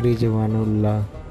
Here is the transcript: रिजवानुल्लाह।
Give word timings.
रिजवानुल्लाह। 0.00 1.23